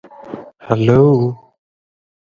Hello 0.69 1.37